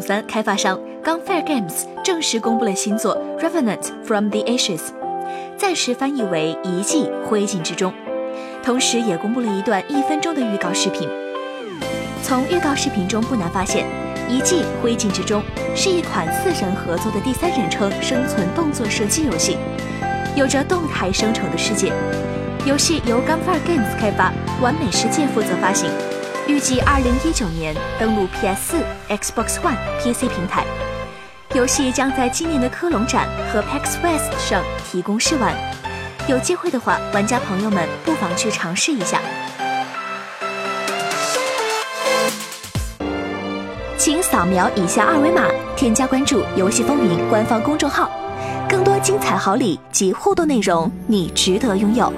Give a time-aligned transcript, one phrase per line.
[0.00, 4.78] 三开发商 Gunfire Games 正式公布了新作《Revenant from the Ashes》，
[5.58, 7.92] 暂时翻译为《遗迹灰烬之中》，
[8.64, 11.08] 同时也公布了一段一分钟的预告视频。
[12.22, 13.86] 从预告视频中不难发现，
[14.30, 15.42] 《遗迹灰烬之中》
[15.76, 19.56] 是一款四人合作的第三人称生存动作射击游戏，
[20.34, 21.92] 有着动态生成的世界。
[22.66, 25.90] 游戏由 Gunfire Games 开发，完美世界负责发行，
[26.48, 30.64] 预计二零一九年登陆 PS 四、Xbox One、PC 平台。
[31.52, 35.54] 游戏将在今年的科隆展和 PAX West 上提供试玩，
[36.26, 39.20] 有机会的话，玩家朋友们不妨去尝试一下。
[43.98, 45.44] 请扫描以下二维码，
[45.76, 48.10] 添加关注“游戏风云”官方公众号，
[48.66, 52.10] 更多精彩好礼及互动内容，你值得拥有。